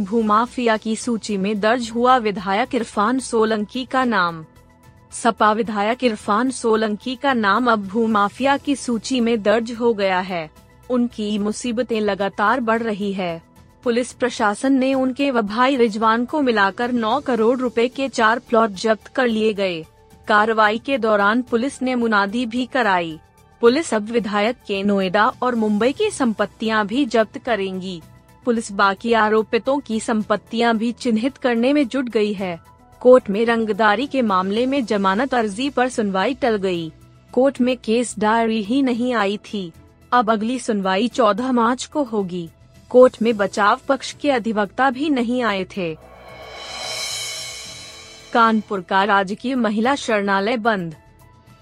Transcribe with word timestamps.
भूमाफिया 0.00 0.76
की 0.76 0.96
सूची 0.96 1.36
में 1.36 1.60
दर्ज 1.60 1.90
हुआ 1.90 2.16
विधायक 2.16 2.74
इरफान 2.74 3.18
सोलंकी 3.18 3.84
का 3.84 4.04
नाम। 4.04 4.44
सपा 5.12 5.52
विधायक 5.52 6.04
इरफान 6.04 6.50
सोलंकी 6.50 7.16
का 7.16 7.32
नाम 7.32 7.70
अब 7.70 7.86
भूमाफिया 7.86 8.56
की 8.56 8.76
सूची 8.76 9.20
में 9.20 9.42
दर्ज 9.42 9.72
हो 9.72 9.94
गया 9.94 10.20
है। 10.20 10.50
उनकी 10.90 11.38
मुसीबतें 11.38 12.00
लगातार 12.00 12.60
बढ़ 12.60 12.82
रही 12.82 13.12
है। 13.12 13.42
पुलिस 13.84 14.12
प्रशासन 14.12 14.72
ने 14.72 14.94
उनके 14.94 15.30
व 15.30 15.42
भाई 15.42 15.76
रिजवान 15.76 16.24
को 16.24 16.42
मिलाकर 16.42 16.92
9 16.92 17.20
करोड़ 17.20 17.58
रुपए 17.58 17.88
के 17.88 18.08
चार 18.08 18.38
प्लॉट 18.38 18.70
जब्त 18.70 19.06
कर 19.06 19.26
लिए 19.26 19.52
गए। 19.52 19.84
कार्रवाई 20.28 20.78
के 20.78 20.98
दौरान 20.98 21.42
पुलिस 21.42 21.82
ने 21.82 21.94
मुनादी 21.94 22.46
भी 22.46 22.66
कराई। 22.66 23.18
पुलिस 23.60 23.94
अब 23.94 24.02
विधायक 24.02 24.56
के 24.66 24.82
नोएडा 24.82 25.32
और 25.42 25.54
मुंबई 25.54 25.92
की 25.92 26.10
संपत्तियाँ 26.10 26.86
भी 26.86 27.04
जब्त 27.04 27.38
करेंगी। 27.38 28.02
पुलिस 28.48 28.72
बाकी 28.72 29.12
आरोपितों 29.12 29.78
की 29.78 30.00
संपत्तियाँ 30.00 30.76
भी 30.76 30.92
चिन्हित 30.92 31.36
करने 31.36 31.72
में 31.72 31.88
जुट 31.88 32.08
गई 32.08 32.32
है। 32.32 32.60
कोर्ट 33.00 33.30
में 33.30 33.44
रंगदारी 33.46 34.06
के 34.06 34.22
मामले 34.22 34.66
में 34.66 34.84
जमानत 34.84 35.34
अर्जी 35.34 35.70
पर 35.70 35.88
सुनवाई 35.88 36.34
टल 36.34 36.56
गई। 36.56 36.92
कोर्ट 37.32 37.60
में 37.60 37.76
केस 37.76 38.14
डायरी 38.18 38.62
ही 38.62 38.82
नहीं 38.82 39.14
आई 39.14 39.36
थी। 39.36 39.72
अब 40.12 40.30
अगली 40.30 40.58
सुनवाई 40.58 41.08
14 41.08 41.52
मार्च 41.52 41.84
को 41.84 42.02
होगी। 42.02 42.48
कोर्ट 42.88 43.16
में 43.22 43.36
बचाव 43.36 43.80
पक्ष 43.88 44.12
के 44.12 44.30
अधिवक्ता 44.30 44.90
भी 44.90 45.10
नहीं 45.10 45.42
आए 45.42 45.64
थे। 45.64 45.94
कानपुर 48.32 48.80
का 48.80 49.04
राजकीय 49.04 49.54
महिला 49.54 49.94
शरणालय 49.94 50.56
बंद। 50.56 50.94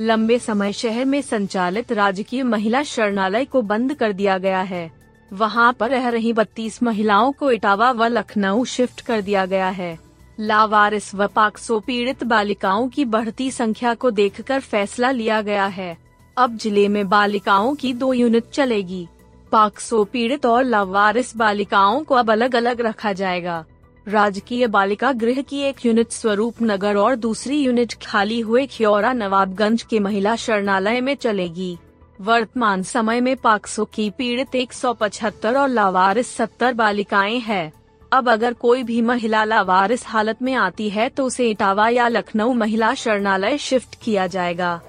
लंबे 0.00 0.38
समय 0.38 0.72
शहर 0.72 1.04
में 1.04 1.22
संचालित 1.22 1.92
राजकीय 1.92 2.42
महिला 2.42 2.82
शरणालय 2.82 3.44
को 3.44 3.62
बंद 3.62 3.94
कर 3.94 4.12
दिया 4.12 4.38
गया 4.38 4.60
है। 4.60 5.03
वहाँ 5.30 5.72
पर 5.72 5.90
रह 5.90 6.08
रही 6.08 6.32
बत्तीस 6.32 6.82
महिलाओं 6.82 7.32
को 7.32 7.50
इटावा 7.50 7.90
व 7.90 8.06
लखनऊ 8.06 8.64
शिफ्ट 8.64 9.00
कर 9.00 9.20
दिया 9.20 9.44
गया 9.46 9.68
है। 9.68 9.98
लावारिस 10.40 11.14
व 11.14 11.26
पाक्सो 11.26 11.78
पीड़ित 11.80 12.24
बालिकाओं 12.24 12.88
की 12.88 13.04
बढ़ती 13.04 13.50
संख्या 13.50 13.94
को 13.94 14.10
देखकर 14.10 14.60
फैसला 14.60 15.10
लिया 15.10 15.40
गया 15.42 15.66
है। 15.66 15.96
अब 16.36 16.56
ज़िले 16.56 16.88
में 16.88 17.08
बालिकाओं 17.08 17.74
की 17.74 17.92
दो 17.94 18.12
यूनिट 18.12 18.50
चलेगी। 18.52 19.06
पाक्सो 19.52 20.02
पीड़ित 20.04 20.46
और 20.46 20.64
लावारिस 20.64 21.36
बालिकाओं 21.36 22.02
को 22.04 22.14
अब 22.14 22.30
अलग 22.30 22.56
अलग 22.56 22.80
रखा 22.80 23.12
जाएगा। 23.12 23.64
राजकीय 24.06 24.66
बालिका 24.66 25.12
गृह 25.12 25.40
की 25.42 25.60
एक 25.60 25.84
यूनिट 25.86 26.10
स्वरूप 26.10 26.54
नगर 26.62 26.96
और 26.96 27.16
दूसरी 27.16 27.58
यूनिट 27.58 27.94
खाली 28.02 28.40
हुए 28.40 28.66
खियोरा 28.66 29.12
नवाबगंज 29.12 29.82
के 29.82 29.98
महिला 29.98 30.34
शरणालय 30.36 31.00
में 31.00 31.14
चलेगी। 31.14 31.76
वर्तमान 32.20 32.82
समय 32.82 33.20
में 33.20 33.36
पाक्सो 33.36 33.84
की 33.84 34.10
पीड़ित 34.10 34.54
175 34.56 35.56
और 35.56 35.68
लावारिस 35.68 36.36
70 36.36 36.72
बालिकाएँ 36.72 37.38
हैं। 37.38 37.72
अब 38.12 38.28
अगर 38.28 38.52
कोई 38.52 38.82
भी 38.82 39.00
महिला 39.02 39.44
लावारिस 39.44 40.06
हालत 40.06 40.42
में 40.42 40.54
आती 40.54 40.90
है 40.90 41.08
तो 41.08 41.24
उसे 41.24 41.50
इटावा 41.50 41.88
या 41.88 42.08
लखनऊ 42.08 42.52
महिला 42.52 42.94
शरणालय 42.94 43.58
शिफ्ट 43.58 43.98
किया 44.02 44.26
जाएगा। 44.26 44.80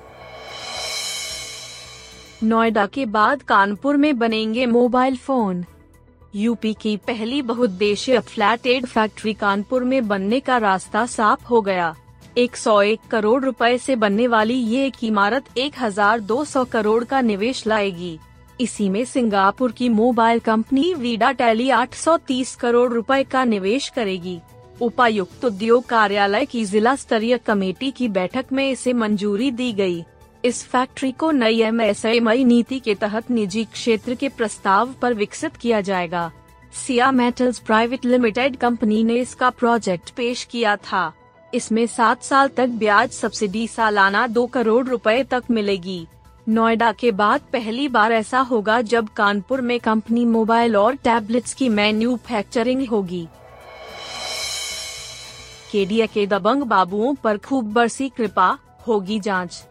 नोएडा 2.43 2.85
के 2.85 3.05
बाद 3.05 3.43
कानपुर 3.43 3.97
में 3.97 4.17
बनेंगे 4.19 4.65
मोबाइल 4.65 5.17
फ़ोन। 5.17 5.65
यूपी 6.35 6.73
की 6.73 6.97
पहली 6.97 7.41
बहुद्देशीय 7.41 8.19
फ्लैट 8.19 8.67
एड 8.67 8.85
फैक्ट्री 8.85 9.33
कानपुर 9.33 9.83
में 9.83 10.07
बनने 10.07 10.39
का 10.39 10.57
रास्ता 10.57 11.05
साफ़ 11.05 11.45
हो 11.45 11.61
गया। 11.61 11.95
101 12.37 13.07
करोड़ 13.11 13.43
रुपए 13.43 13.77
से 13.77 13.95
बनने 13.95 14.27
वाली 14.27 14.53
ये 14.53 14.85
एक 14.85 15.03
इमारत 15.03 15.45
1200 15.57 16.63
करोड़ 16.65 17.03
का 17.03 17.21
निवेश 17.21 17.67
लाएगी। 17.67 18.17
इसी 18.61 18.89
में 18.89 19.05
सिंगापुर 19.05 19.71
की 19.71 19.89
mobile 19.89 20.39
company 20.39 20.93
Vida 20.93 21.31
tele 21.31 21.69
830 21.69 22.55
crore 22.55 22.91
रुपए 22.93 23.23
का 23.23 23.43
निवेश 23.43 23.89
करेगी। 23.89 24.39
उपायुक्त 24.81 25.45
उद्योग 25.45 25.85
कार्यालय 25.85 26.45
की 26.45 26.65
जिला 26.65 26.95
स्तरीय 26.95 27.37
कमेटी 27.37 27.91
की 27.91 28.07
बैठक 28.07 28.45
में 28.53 28.69
इसे 28.71 28.93
मंजूरी 28.93 29.51
दी 29.51 29.71
गई। 29.73 30.03
इस 30.45 30.63
फैक्ट्री 30.63 31.11
को 31.11 31.31
नई 31.31 31.61
एम 31.61 31.81
एस 31.81 32.05
नीति 32.05 32.79
के 32.79 32.95
तहत 32.95 33.31
निजी 33.31 33.63
क्षेत्र 33.63 34.15
के 34.15 34.29
प्रस्ताव 34.29 34.93
पर 34.93 35.13
विकसित 35.13 35.55
किया 35.55 35.81
जाएगा। 35.81 36.31
Siya 36.85 37.11
metals 37.11 37.59
private 37.59 38.05
limited 38.05 38.55
company 38.55 39.03
ने 39.03 39.15
इसका 39.15 39.49
प्रोजेक्ट 39.49 40.09
पेश 40.09 40.43
किया 40.43 40.75
था। 40.75 41.13
इसमें 41.55 41.85
सात 41.87 42.23
साल 42.23 42.47
तक 42.47 42.67
ब्याज 42.67 43.11
सब्सिडी 43.11 43.67
सालाना 43.67 44.27
दो 44.27 44.45
करोड़ 44.45 44.87
रुपए 44.87 45.23
तक 45.23 45.43
मिलेगी। 45.51 46.07
नोएडा 46.49 46.91
के 46.91 47.11
बाद 47.11 47.41
पहली 47.53 47.87
बार 47.87 48.11
ऐसा 48.11 48.39
होगा 48.39 48.81
जब 48.81 49.07
कानपुर 49.07 49.61
में 49.61 49.79
कंपनी 49.79 50.25
मोबाइल 50.25 50.75
और 50.75 50.95
टैबलेट्स 50.95 51.53
की 51.53 51.69
मैन्युफैक्चरिंग 51.69 52.87
होगी। 52.87 53.27
केडिया 55.71 56.05
के 56.05 56.27
दबंग 56.27 56.63
बाबुओं 56.63 57.13
पर 57.15 57.37
खूब 57.37 57.73
बरसी 57.73 58.09
कृपा, 58.09 58.57
होगी 58.87 59.19
जाँच। 59.19 59.63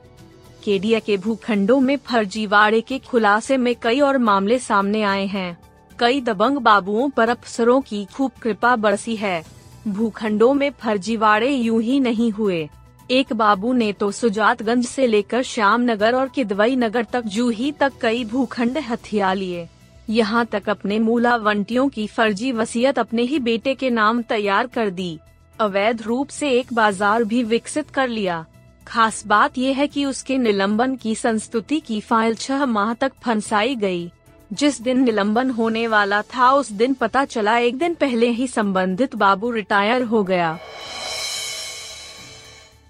केडिया 0.64 0.98
के 0.98 1.16
भूखंडों 1.16 1.80
में 1.80 1.96
फर्जीवाड़े 1.96 2.80
के 2.80 2.98
खुलासे 2.98 3.56
में 3.56 3.74
कई 3.82 4.00
और 4.00 4.18
मामले 4.18 4.58
सामने 4.58 5.02
आए 5.02 5.26
हैं। 5.26 5.58
कई 5.98 6.20
दबंग 6.20 6.58
बाबुओं 6.58 7.08
पर 7.08 7.28
अफसरों 7.28 7.80
की 7.80 8.04
खूब 8.04 8.30
कृपा 8.42 8.76
बरसी 8.76 9.16
है। 9.16 9.44
भूखंडों 9.86 10.52
में 10.54 10.70
फर्जीवाड़े 10.80 11.50
यूँ 11.50 11.80
ही 11.82 11.98
नहीं 12.00 12.30
हुए। 12.32 12.68
एक 13.10 13.32
बाबू 13.32 13.72
ने 13.72 13.92
तो 13.92 14.10
सुजातगंज 14.10 14.86
से 14.86 15.06
लेकर 15.06 15.42
श्याम 15.42 15.82
नगर 15.82 16.14
और 16.14 16.28
किदवई 16.28 16.76
नगर 16.76 17.04
तक 17.04 17.24
जूही 17.26 17.70
तक 17.72 17.92
कई 18.00 18.24
भूखंड 18.24 18.78
हथिया 18.80 19.32
लिए। 19.32 19.68
यहाँ 20.10 20.44
तक 20.46 20.68
अपने 20.68 20.98
मूलावंटियों 20.98 21.88
की 21.88 22.06
फर्जी 22.06 22.52
वसीयत 22.52 22.98
अपने 22.98 23.22
ही 23.22 23.38
बेटे 23.40 23.74
के 23.74 23.90
नाम 23.90 24.22
तैयार 24.22 24.66
कर 24.66 24.90
दी। 24.90 25.18
अवैध 25.60 26.02
रूप 26.02 26.28
से 26.28 26.50
एक 26.50 26.72
बाज़ार 26.72 27.24
भी 27.24 27.42
विकसित 27.44 27.90
कर 27.90 28.08
लिया। 28.08 28.44
खास 28.86 29.22
बात 29.26 29.58
यह 29.58 29.76
है 29.76 29.86
कि 29.86 30.04
उसके 30.04 30.38
निलंबन 30.38 30.96
की 30.96 31.14
संस्तुति 31.14 31.80
की 31.80 32.00
फ़ाइल 32.00 32.34
छह 32.34 32.64
माह 32.66 32.92
तक 32.94 33.12
फंसाई 33.24 33.76
गई। 33.76 34.10
जिस 34.54 34.82
दिन 34.82 35.02
निलंबन 35.02 35.50
होने 35.50 35.86
वाला 35.86 36.22
था, 36.22 36.52
उस 36.52 36.72
दिन 36.72 36.94
पता 36.94 37.24
चला, 37.24 37.58
एक 37.58 37.78
दिन 37.78 37.94
पहले 37.94 38.28
ही 38.28 38.46
संबंधित 38.46 39.14
बाबू 39.14 39.50
रिटायर 39.50 40.02
हो 40.02 40.24
गया। 40.24 40.58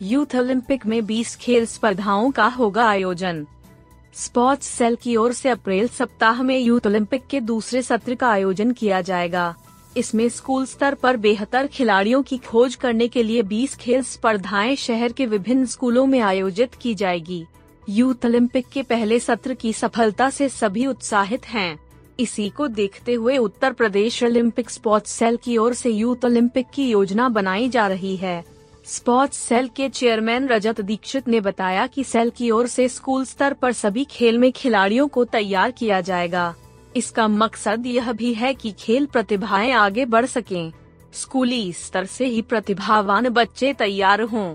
यूथ 0.02 0.36
ओलंपिक 0.36 0.86
में 0.86 1.06
20 1.06 1.36
खेल 1.36 1.66
स्पर्धाओं 1.66 2.30
का 2.30 2.46
होगा 2.46 2.88
आयोजन। 2.88 3.46
स्पोर्ट्स 4.14 4.66
सेल 4.66 4.96
की 4.96 5.16
ओर 5.16 5.32
से 5.32 5.48
अप्रैल 5.48 5.88
सप्ताह 5.88 6.42
में 6.42 6.58
यूथ 6.58 6.86
ओलंपिक 6.86 7.26
के 7.26 7.40
दूसरे 7.40 7.82
सत्र 7.82 8.14
का 8.14 8.28
आयोजन 8.28 8.72
किया 8.72 9.00
जाएगा। 9.00 9.54
इसमें 9.96 10.28
स्कूल 10.28 10.66
स्तर 10.66 10.94
पर 10.94 11.16
बेहतर 11.16 11.66
खिलाड़ियों 11.66 12.22
की 12.22 12.38
खोज 12.38 12.74
करने 12.74 13.08
के 13.08 13.22
लिए 13.22 13.42
20 13.42 13.76
खेल 13.76 14.02
स्पर्धाएँ 14.02 14.76
शहर 14.76 15.12
के 15.12 15.26
विभिन्न 15.26 15.66
स्कूलों 15.66 16.06
में 16.06 16.20
आयोजित 16.20 16.74
की 16.74 16.94
जाएगी। 16.94 17.46
यूथ 17.88 18.24
ओलंपिक 18.24 18.66
के 18.72 18.82
पहले 18.82 19.18
सत्र 19.20 19.54
की 19.54 19.72
सफलता 19.72 20.30
से 20.30 20.48
सभी 20.48 20.86
उत्साहित 20.86 21.46
हैं। 21.46 21.78
इसी 22.20 22.48
को 22.48 22.68
देखते 22.68 23.14
हुए 23.14 23.36
Uttar 23.38 23.72
Pradesh 23.72 24.22
Olympic 24.22 24.70
sports 24.70 25.10
cell 25.10 25.36
की 25.36 25.56
ओर 25.56 25.74
से 25.74 25.90
यूथ 25.90 26.24
ओलंपिक 26.24 26.66
की 26.74 26.88
योजना 26.90 27.28
बनाई 27.28 27.68
जा 27.68 27.86
रही 27.86 28.16
है 28.16 28.44
स्पोर्ट्स 28.84 29.38
सेल 29.38 29.68
के 29.68 29.88
चेयरमैन 29.88 30.48
रजत 30.48 30.80
दीक्षित 30.80 31.28
ने 31.28 31.40
बताया 31.40 31.86
कि 31.86 32.04
सेल 32.04 32.30
की 32.30 32.50
ओर 32.50 32.66
से 32.66 32.88
स्कूल 32.88 33.24
स्तर 33.24 33.52
पर 33.52 33.72
सभी 33.72 34.04
खेल 34.04 34.38
में 34.38 34.52
खिलाड़ियों 34.52 35.08
को 35.08 35.24
तैयार 35.24 35.70
किया 35.70 36.00
जाएगा 36.00 36.54
इसका 36.96 37.28
मकसद 37.28 37.86
यह 37.86 38.12
भी 38.12 38.34
है 38.34 38.54
कि 38.54 38.74
खेल 38.78 39.06
प्रतिभाएँ 39.06 39.72
आगे 39.72 40.04
बढ़ 40.04 40.26
सकें। 40.26 40.72
स्कूली 41.12 41.72
स्तर 41.72 42.04
से 42.04 42.26
ही 42.26 42.42
प्रतिभावान 42.42 43.28
बच्चे 43.28 43.72
तैयार 43.72 44.20
हों 44.20 44.54